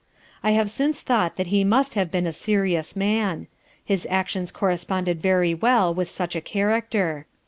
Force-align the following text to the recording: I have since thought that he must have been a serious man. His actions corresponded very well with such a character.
I 0.41 0.53
have 0.53 0.71
since 0.71 1.01
thought 1.01 1.35
that 1.35 1.45
he 1.53 1.63
must 1.63 1.93
have 1.93 2.09
been 2.09 2.25
a 2.25 2.31
serious 2.33 2.95
man. 2.95 3.45
His 3.85 4.07
actions 4.09 4.51
corresponded 4.51 5.21
very 5.21 5.53
well 5.53 5.93
with 5.93 6.09
such 6.09 6.35
a 6.35 6.41
character. 6.41 7.27